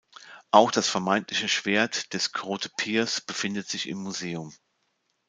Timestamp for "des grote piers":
2.15-3.21